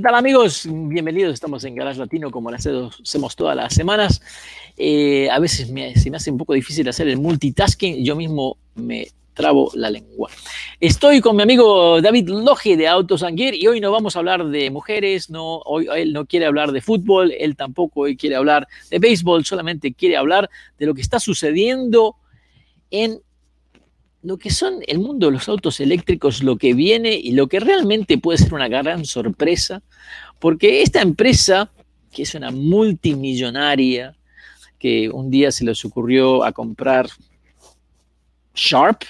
[0.00, 0.66] ¿Qué tal amigos?
[0.66, 4.22] Bienvenidos, estamos en Garage Latino como lo hacemos todas las semanas.
[4.74, 9.08] Eh, a veces se me hace un poco difícil hacer el multitasking, yo mismo me
[9.34, 10.30] trabo la lengua.
[10.80, 14.46] Estoy con mi amigo David Loge de Autos Gear y hoy no vamos a hablar
[14.46, 19.00] de mujeres, no, hoy él no quiere hablar de fútbol, él tampoco quiere hablar de
[19.00, 22.16] béisbol, solamente quiere hablar de lo que está sucediendo
[22.90, 23.20] en
[24.22, 27.60] lo que son el mundo de los autos eléctricos, lo que viene y lo que
[27.60, 29.82] realmente puede ser una gran sorpresa,
[30.38, 31.70] porque esta empresa,
[32.12, 34.16] que es una multimillonaria,
[34.78, 37.08] que un día se les ocurrió a comprar
[38.54, 39.02] Sharp,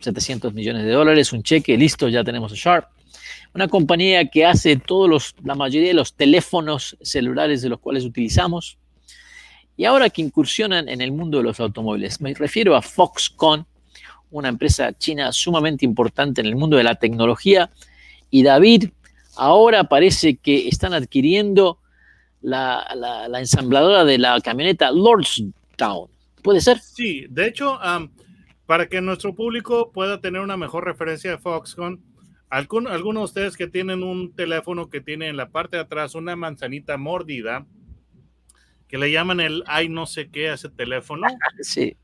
[0.00, 2.86] 700 millones de dólares, un cheque, listo, ya tenemos a Sharp.
[3.54, 8.04] Una compañía que hace todos los, la mayoría de los teléfonos celulares de los cuales
[8.04, 8.78] utilizamos.
[9.76, 13.66] Y ahora que incursionan en el mundo de los automóviles, me refiero a Foxconn,
[14.32, 17.70] una empresa china sumamente importante en el mundo de la tecnología.
[18.30, 18.90] Y David,
[19.36, 21.78] ahora parece que están adquiriendo
[22.40, 22.84] la,
[23.38, 26.10] ensambladora de la camioneta Lordstown.
[26.42, 26.80] ¿Puede ser?
[26.80, 27.78] Sí, de hecho,
[28.66, 32.02] para que nuestro público pueda tener una mejor referencia de Foxconn,
[32.48, 36.36] algunos de ustedes que tienen un teléfono que tiene en la parte de atrás una
[36.36, 37.66] manzanita mordida,
[38.88, 41.26] que le llaman el ay no sé qué a ese teléfono.
[41.60, 41.96] sí.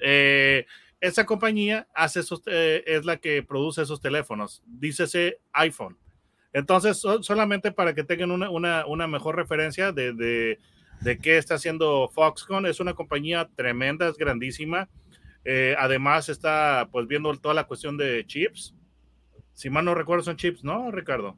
[0.00, 0.66] Eh,
[1.02, 5.98] esa compañía hace esos, eh, es la que produce esos teléfonos, dícese iPhone.
[6.52, 12.78] Entonces, solamente para que tengan una, mejor referencia de, de, qué está haciendo Foxconn, es
[12.78, 14.88] una compañía tremenda, es grandísima.
[15.44, 18.74] Eh, además, está pues viendo toda la cuestión de chips.
[19.54, 21.36] Si mal no recuerdo, son chips, ¿no, Ricardo?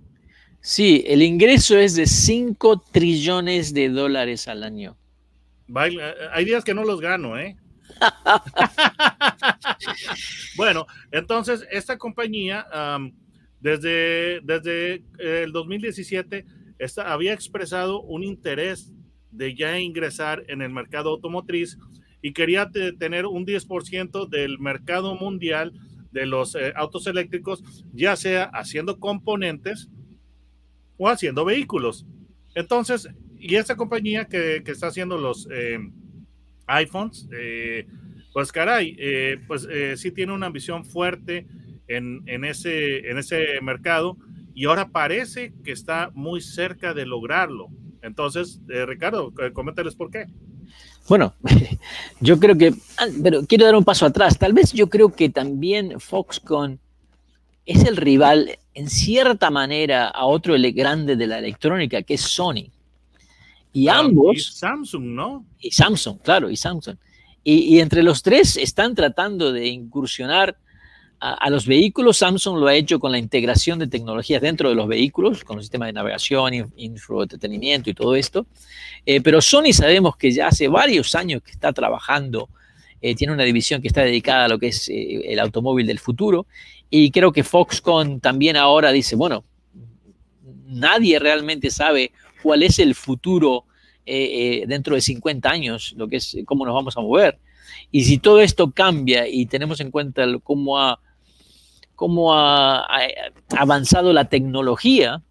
[0.60, 4.96] Sí, el ingreso es de 5 trillones de dólares al año.
[5.74, 7.56] Eh, hay días que no los gano, ¿eh?
[10.56, 12.66] bueno, entonces esta compañía
[13.60, 16.46] desde, desde el 2017
[17.04, 18.92] había expresado un interés
[19.30, 21.78] de ya ingresar en el mercado automotriz
[22.22, 25.72] y quería tener un 10% del mercado mundial
[26.10, 27.62] de los eh, autos eléctricos,
[27.92, 29.90] ya sea haciendo componentes
[30.96, 32.06] o haciendo vehículos.
[32.54, 33.08] Entonces,
[33.38, 35.48] y esta compañía que, que está haciendo los...
[35.50, 35.78] Eh,
[36.66, 37.86] iPhones, eh,
[38.32, 41.46] pues caray, eh, pues eh, sí tiene una ambición fuerte
[41.86, 44.16] en, ese, en ese mercado
[44.54, 47.68] y ahora parece que está muy cerca de lograrlo.
[48.02, 50.26] Entonces, Ricardo, coméntales por qué.
[51.08, 51.34] Bueno,
[52.20, 54.38] yo creo que, ah, pero quiero dar un paso atrás.
[54.38, 56.80] Tal vez yo creo que también Foxconn
[57.66, 62.70] es el rival, en cierta manera, a otro grande de la electrónica, que es Sony.
[63.74, 64.36] Y ambos.
[64.36, 65.44] Y Samsung, ¿no?
[65.58, 66.96] Y Samsung, claro, y Samsung.
[67.42, 70.56] Y, entre los tres están tratando de incursionar
[71.20, 72.18] a, los vehículos.
[72.18, 75.66] Samsung lo ha hecho con la integración de tecnologías dentro de los vehículos, con los
[75.66, 78.46] sistemas de navegación, entretenimiento y todo esto.
[79.04, 82.48] Eh, pero Sony sabemos que ya hace varios años que está trabajando,
[83.02, 85.98] eh, tiene una división que está dedicada a lo que es eh, el automóvil del
[85.98, 86.46] futuro.
[86.88, 89.44] Y creo que Foxconn también ahora dice, bueno,
[90.66, 92.12] nadie realmente sabe
[92.44, 93.64] cuál es el futuro
[94.04, 97.38] eh, eh, dentro de 50 años, lo que es cómo nos vamos a mover.
[97.90, 101.00] Y si todo esto cambia y tenemos en cuenta cómo ha,
[101.94, 102.86] cómo ha,
[103.56, 105.22] avanzado la tecnología,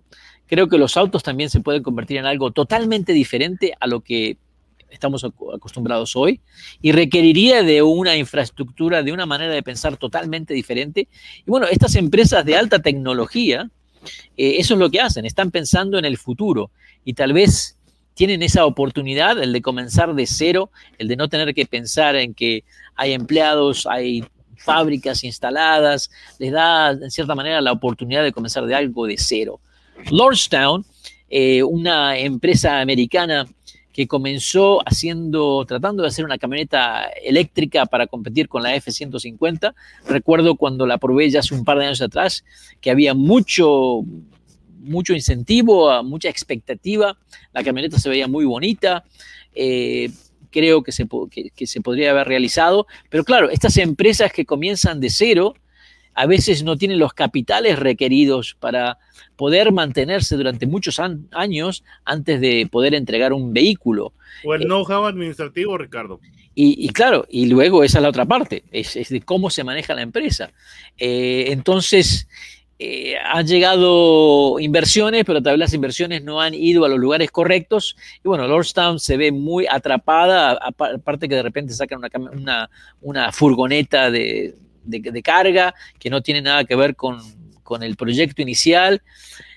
[0.47, 4.37] creo que los autos también se pueden convertir en algo totalmente diferente a lo que
[4.89, 6.41] estamos acostumbrados hoy
[6.81, 11.07] y requeriría de una infraestructura, de una manera de pensar totalmente diferente.
[11.45, 13.69] Y bueno, estas empresas de alta tecnología,
[14.37, 16.71] eh, eso es lo que hacen, están pensando en el futuro
[17.05, 17.77] y tal vez
[18.13, 22.33] tienen esa oportunidad, el de comenzar de cero, el de no tener que pensar en
[22.33, 22.63] que
[22.95, 24.23] hay empleados, hay
[24.57, 29.59] fábricas instaladas, les da en cierta manera la oportunidad de comenzar de algo de cero.
[30.11, 30.85] Lordstown,
[31.29, 33.47] eh, una empresa americana
[33.93, 39.75] que comenzó haciendo, tratando de hacer una camioneta eléctrica para competir con la F-150.
[40.07, 42.43] Recuerdo cuando la probé ya hace un par de años atrás,
[42.81, 44.01] que había mucho,
[44.81, 47.17] mucho incentivo, mucha expectativa.
[47.53, 49.03] La camioneta se veía muy bonita.
[49.53, 50.09] Eh,
[50.49, 51.07] creo que se,
[51.55, 52.87] que, se, podría haber realizado.
[53.09, 55.53] Pero claro, estas empresas que comienzan de cero
[56.13, 58.97] a veces no tienen los capitales requeridos para
[59.35, 60.99] poder mantenerse durante muchos
[61.31, 64.13] años antes de poder entregar un vehículo.
[64.45, 66.19] O el know-how administrativo, Ricardo.
[66.55, 70.03] Y, claro, y luego esa es la otra parte, es, de cómo se maneja la
[70.03, 70.51] empresa.
[70.99, 72.27] Eh, entonces,
[72.77, 77.31] eh, han llegado inversiones, pero tal vez las inversiones no han ido a los lugares
[77.31, 77.95] correctos.
[78.23, 82.01] Y bueno, Lordstown se ve muy atrapada, aparte que de repente sacan
[82.33, 82.69] una,
[83.01, 84.53] una, furgoneta de,
[85.23, 87.21] carga que no tiene nada que ver con,
[87.81, 89.01] el proyecto inicial.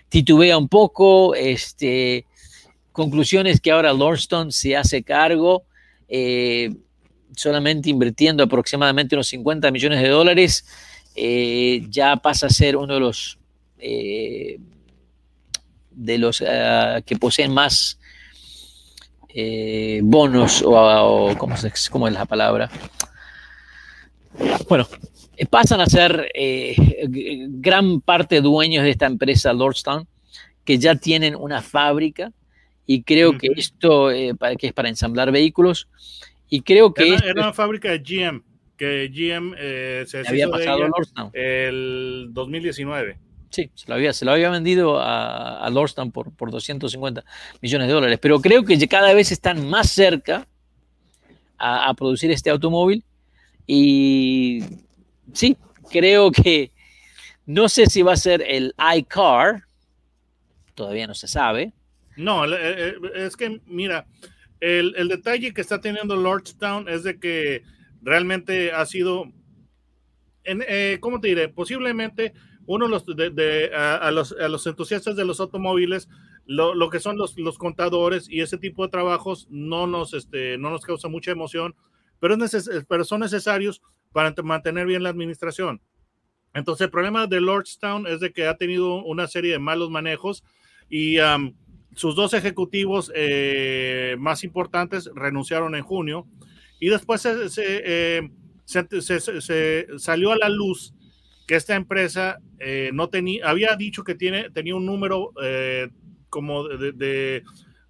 [0.08, 2.24] Titubea un poco, este,
[2.92, 5.64] conclusiones que ahora Lordstown se hace cargo.
[6.08, 6.70] Eh,
[7.34, 10.64] solamente invirtiendo aproximadamente unos 50 millones de dólares,
[11.14, 13.38] eh, ya pasa a ser uno de los,
[13.78, 14.58] eh,
[15.90, 16.42] de los
[17.04, 17.98] que poseen más
[20.02, 22.70] bonos o, ¿cómo, es la palabra?
[24.68, 24.88] Bueno,
[25.50, 26.30] pasan a ser
[27.08, 30.06] gran parte dueños de esta empresa Lordstown,
[30.64, 32.32] que ya tienen una fábrica
[32.86, 35.88] y creo que esto, que es para ensamblar vehículos,
[36.48, 37.14] y creo que...
[37.14, 38.42] Era, era una fábrica de GM,
[38.76, 43.18] que GM eh, se había pasado de ella el 2019.
[43.50, 47.24] Sí, se lo había, se lo había vendido a, a Lordstown por, por 250
[47.60, 50.46] millones de dólares, pero creo que cada vez están más cerca
[51.58, 53.02] a, a producir este automóvil
[53.66, 54.62] y
[55.32, 55.56] sí,
[55.90, 56.70] creo que
[57.46, 59.64] no sé si va a ser el iCar,
[60.74, 61.72] todavía no se sabe.
[62.16, 64.06] No, es que, mira,
[64.60, 67.62] el, detalle que está teniendo Lordstown es de que
[68.02, 69.32] realmente ha sido,
[70.44, 71.48] en, eh, ¿cómo te diré?
[71.48, 72.32] Posiblemente
[72.66, 76.08] uno los, de, a, los, a, los, entusiastas de los automóviles,
[76.46, 80.58] lo, lo, que son los, los contadores y ese tipo de trabajos no nos, este,
[80.58, 81.74] no nos causa mucha emoción,
[82.18, 83.82] pero, es pero son necesarios
[84.12, 85.80] para mantener bien la administración.
[86.54, 90.42] Entonces, el problema de Lordstown es de que ha tenido una serie de malos manejos
[90.88, 91.18] y
[91.94, 96.26] sus dos ejecutivos eh, más importantes renunciaron en junio
[96.78, 98.30] y después se, eh,
[99.98, 100.94] salió a la luz
[101.46, 105.32] que esta empresa eh, no tenía, había dicho que tiene, tenía un número
[106.28, 107.42] como de,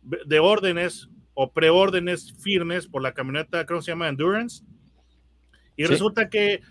[0.02, 4.64] de, órdenes o preórdenes firmes por la camioneta, creo que se llama Endurance.
[5.76, 6.62] Y resulta que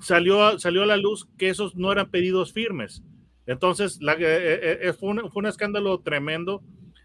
[0.00, 3.02] salió, salió a la luz que esos no eran pedidos firmes.
[3.46, 6.62] Entonces, la, eh, eh, eh, fue, un, escándalo tremendo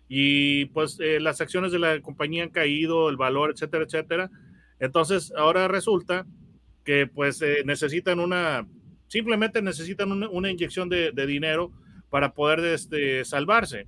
[0.07, 4.31] y pues las acciones de la compañía han caído, el valor, etcétera, etcétera.
[4.79, 6.25] Entonces, ahora resulta
[6.83, 8.67] que pues necesitan una,
[9.07, 11.71] simplemente necesitan una, inyección de, dinero
[12.09, 13.85] para poder este, salvarse.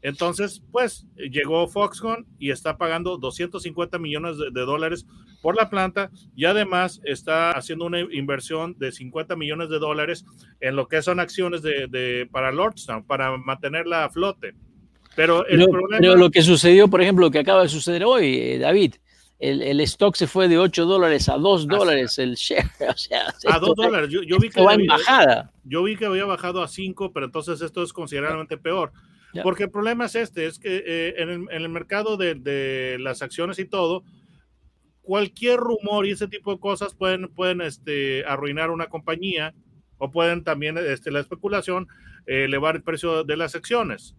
[0.00, 5.06] Entonces, pues llegó Foxconn y está pagando 250 millones de, dólares
[5.42, 10.24] por la planta y además está haciendo una inversión de 50 millones de dólares
[10.60, 14.54] en lo que son acciones de, para Lordstown, para mantenerla a flote.
[15.16, 15.66] Pero, el
[15.98, 18.94] pero, lo que sucedió, por ejemplo, lo que acaba de suceder hoy, eh, David,
[19.40, 22.66] el, stock se fue de 8 dólares a 2 dólares el share.
[22.88, 24.10] O sea, a 2 dólares.
[24.10, 24.62] Vi que.
[25.64, 28.92] Yo vi que había bajado a 5, pero entonces esto es considerablemente peor.
[29.42, 33.66] Porque el problema es este, es que eh, en, el, mercado de, las acciones y
[33.66, 34.02] todo,
[35.02, 39.54] cualquier rumor y ese tipo de cosas pueden, pueden este, arruinar una compañía
[39.98, 41.88] o pueden también, este, la especulación,
[42.26, 44.14] eh, elevar el precio de las acciones.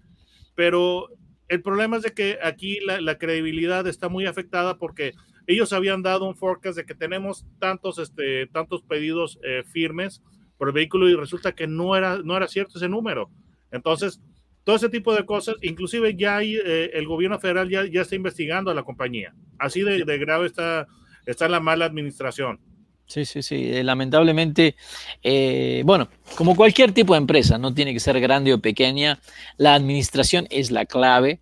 [0.56, 1.10] Pero
[1.48, 5.14] el problema es de que aquí la, credibilidad está muy afectada porque
[5.48, 10.22] ellos habían dado un forecast de que tenemos tantos, este, tantos pedidos eh, firmes
[10.57, 13.31] por el vehículo y resulta que no era, no era cierto ese número.
[13.72, 14.22] Entonces,
[14.63, 18.16] todo ese tipo de cosas, inclusive ya hay, eh, el gobierno federal ya, ya está
[18.16, 19.33] investigando a la compañía.
[19.57, 20.87] Así de, grave está,
[21.25, 22.59] está la mala administración.
[23.06, 23.71] Sí, sí, sí.
[23.71, 24.75] Eh, lamentablemente,
[25.23, 29.19] eh, bueno, como cualquier tipo de empresa, no tiene que ser grande o pequeña,
[29.57, 31.39] la administración es la clave.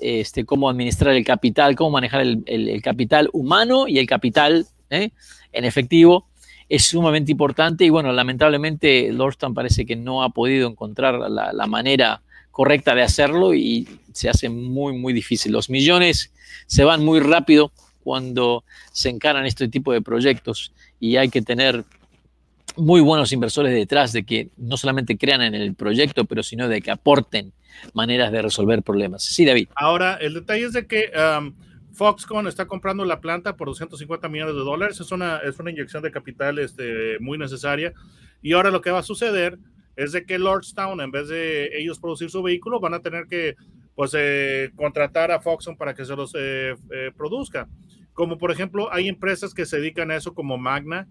[0.00, 5.10] Este, cómo administrar el capital, cómo manejar el, capital humano y el capital en
[5.52, 6.28] efectivo
[6.68, 7.84] es sumamente importante.
[7.84, 12.22] Y bueno, lamentablemente, Lordstown parece que no ha podido encontrar la, la manera
[12.58, 15.52] correcta de hacerlo y se hace muy, muy difícil.
[15.52, 16.32] Los millones
[16.66, 17.70] se van muy rápido
[18.02, 21.84] cuando se encaran este tipo de proyectos y hay que tener
[22.74, 26.82] muy buenos inversores detrás de que no solamente crean en el proyecto, pero sino de
[26.82, 27.52] que aporten
[27.94, 29.22] maneras de resolver problemas.
[29.22, 29.68] Sí, David.
[29.76, 31.54] Ahora, el detalle es de que um,
[31.92, 34.98] Foxconn está comprando la planta por 250 millones de dólares.
[34.98, 37.92] Es una, es una inyección de capital este, muy necesaria.
[38.42, 39.60] Y ahora lo que va a suceder
[39.98, 43.56] es de que Lordstown, en vez de ellos producir su vehículo, van a tener que
[43.94, 47.68] pues, eh, contratar a Foxconn para que se los eh, eh, produzca.
[48.12, 51.06] Como por ejemplo, hay empresas que se dedican a eso, como Magna,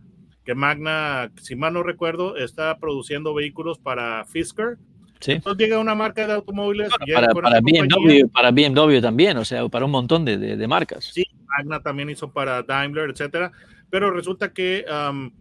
[0.46, 4.78] que Magna, si mal no recuerdo, está produciendo vehículos para Fisker.
[5.20, 5.34] Sí.
[5.34, 6.90] Entonces llega una marca de automóviles.
[7.06, 7.60] Bueno, para, para.
[7.60, 11.06] BMW, para BMW también, o sea, para un montón de, de- de marcas.
[11.14, 11.26] Sí,
[11.58, 13.52] Magna también hizo para Daimler, etcétera.
[13.90, 15.32] Pero resulta que um,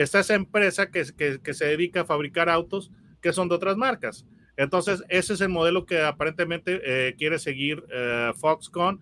[0.00, 1.04] está esa empresa que,
[1.42, 4.26] que, se dedica a fabricar autos que son de otras marcas.
[4.56, 9.00] Entonces, ese es el modelo que aparentemente eh, quiere seguir eh, Foxconn,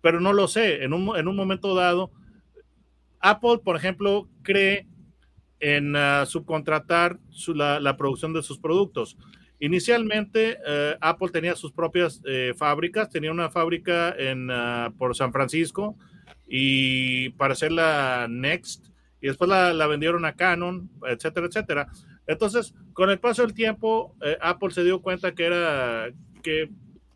[0.00, 0.82] pero no lo sé.
[0.84, 2.10] En un, en un momento dado,
[3.20, 4.86] Apple, por ejemplo, cree
[5.60, 9.16] en ah, subcontratar su- la, la producción de sus productos.
[9.60, 15.32] Inicialmente, eh, Apple tenía sus propias eh, fábricas, tenía una fábrica en, ah, por San
[15.32, 15.96] Francisco
[16.46, 18.87] y para hacer la Next,
[19.20, 21.88] y después la, la vendieron a Canon, etcétera, etcétera.
[22.26, 26.10] Entonces, con el paso del tiempo, eh, Apple se dio cuenta que era,
[26.42, 26.70] que,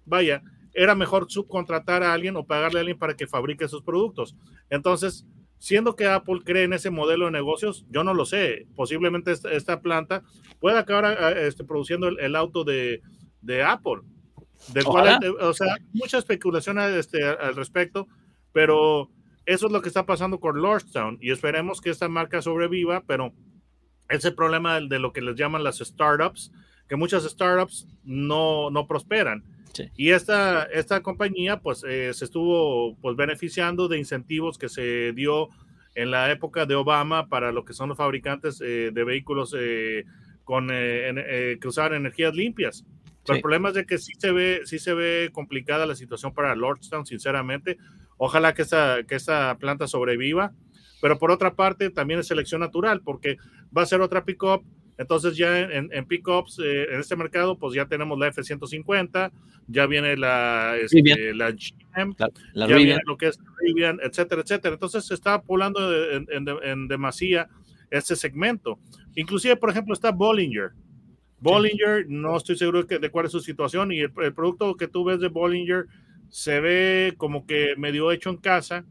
[0.07, 0.43] vaya,
[0.75, 4.35] era mejor subcontratar a alguien o pagarle a alguien para que fabrique sus productos.
[4.71, 5.27] Entonces,
[5.59, 8.67] siendo que Apple cree en ese modelo de negocios, yo no lo sé.
[8.75, 10.23] Posiblemente esta, esta planta
[10.61, 13.03] pueda acabar a- a, este, produciendo el, el auto de,
[13.43, 14.01] de Apple.
[14.73, 15.27] Del cual, Ojalá.
[15.27, 18.07] eh, o sea, mucha especulación este, al respecto,
[18.53, 19.11] pero
[19.47, 23.33] eso es lo que está pasando con Lordstown y esperemos que esta marca sobreviva, pero
[24.09, 26.53] ese problema de lo que les llaman las startups,
[26.89, 29.43] que muchas startups no, no prosperan.
[29.73, 29.85] Sí.
[29.97, 35.49] Y esta, esta compañía pues eh, se estuvo pues beneficiando de incentivos que se dio
[35.95, 40.05] en la época de Obama para lo que son los fabricantes eh, de vehículos eh,
[40.45, 42.85] con, eh, en- eh, que usaban energías limpias.
[43.25, 43.39] Pero Sí.
[43.39, 46.55] el problema es de que sí se ve, sí se ve complicada la situación para
[46.57, 47.79] Lordstown, sinceramente.
[48.25, 50.53] Ojalá que esta, que esta planta sobreviva.
[51.01, 53.37] Pero por otra parte, también es selección natural, porque
[53.77, 54.63] va a ser otra pickup.
[54.97, 59.33] Entonces ya en, en pickups, eh, en este mercado, pues ya tenemos la F-150,
[59.67, 62.87] ya viene la, este, la GM, La, la ya Rivian.
[62.99, 64.75] viene lo que es Rivian, etcétera, etcétera.
[64.75, 65.81] Entonces se está poblando
[66.13, 67.49] en, en- en demasía
[67.91, 68.79] este segmento.
[69.17, 70.71] Inclusive, por ejemplo, está Bollinger.
[71.41, 75.03] Bollinger, no estoy seguro de cuál es su situación y el, el producto que tú
[75.05, 75.87] ves de Bollinger
[76.33, 78.85] se ve como que medio hecho en casa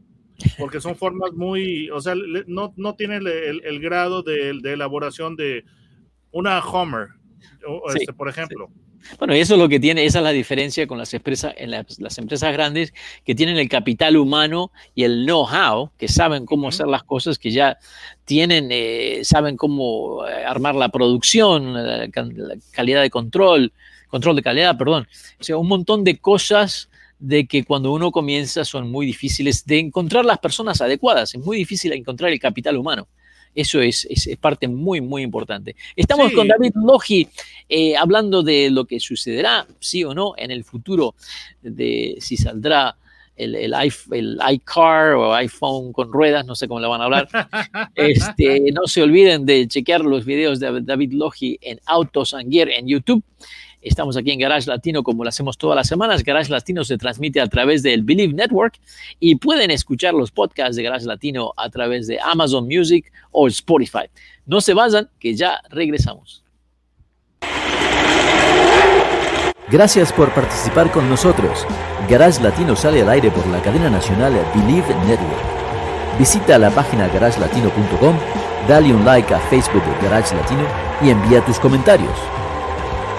[0.58, 2.14] porque son formas muy, o sea,
[2.46, 5.64] no, no tiene el, el- el grado de, de elaboración de
[6.30, 7.08] una Homer,
[7.40, 8.70] Sí, este, por ejemplo.
[9.18, 11.98] Bueno, eso es lo que tiene, esa es la diferencia con las empresas, en las,
[11.98, 12.94] las empresas grandes
[13.24, 17.50] que tienen el capital humano y el know-how, que saben cómo hacer las cosas, que
[17.50, 17.78] ya
[18.24, 22.08] tienen, eh, saben cómo eh, armar la producción, la, la
[22.72, 23.72] calidad de control,
[24.06, 25.08] control de calidad, perdón.
[25.40, 26.88] O sea, un montón de cosas
[27.24, 31.56] de que cuando uno comienza son muy difíciles de encontrar las personas adecuadas, es muy
[31.56, 33.06] difícil encontrar el capital humano.
[33.54, 35.76] Eso es, es- es parte muy, muy importante.
[35.94, 36.34] Estamos Sí.
[36.34, 37.28] con David Logi
[37.68, 41.14] eh, hablando de lo que sucederá, sí o no, en el futuro,
[41.62, 42.96] de si saldrá
[43.36, 47.04] el, el, iPh- el iCar o iPhone con ruedas, no sé cómo le van a
[47.04, 47.28] hablar.
[47.94, 52.68] Este, no se olviden de chequear los videos de David Logi en Autos and Gear
[52.68, 53.22] en YouTube.
[53.82, 56.22] Estamos aquí en Garage Latino como lo hacemos todas las semanas.
[56.22, 58.78] Garage Latino se transmite a través del Believe Network
[59.18, 64.08] y pueden escuchar los podcasts de Garage Latino a través de Amazon Music o Spotify.
[64.46, 66.44] No se vayan, que ya regresamos.
[69.70, 71.66] Gracias por participar con nosotros.
[72.08, 76.18] Garage Latino sale al aire por la cadena nacional Believe Network.
[76.18, 78.16] Visita la página garagelatino.com,
[78.68, 80.66] dale un like a Facebook de Garage Latino
[81.00, 82.41] y envía tus comentarios.